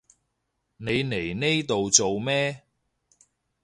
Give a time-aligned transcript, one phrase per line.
[0.77, 2.63] 你嚟呢度做咩？